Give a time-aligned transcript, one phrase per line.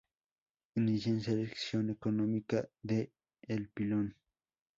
[0.77, 3.11] Inicia en la sección económica de
[3.43, 4.15] "El Pilón".